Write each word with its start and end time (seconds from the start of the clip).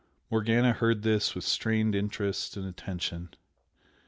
Morgana 0.31 0.73
heard 0.73 1.03
this 1.03 1.35
with 1.35 1.43
strained 1.43 1.93
interest 1.93 2.57
and 2.57 2.65
attention. 2.65 3.29